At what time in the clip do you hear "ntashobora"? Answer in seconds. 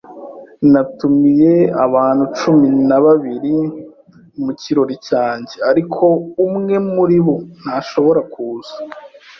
7.61-8.21